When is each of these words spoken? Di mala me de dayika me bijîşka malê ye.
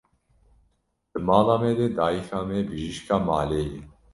Di 1.11 1.19
mala 1.27 1.53
me 1.61 1.69
de 1.79 1.87
dayika 1.97 2.37
me 2.47 2.57
bijîşka 2.67 3.17
malê 3.27 3.63
ye. 3.71 3.79